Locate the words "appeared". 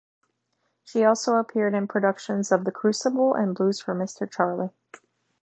1.35-1.75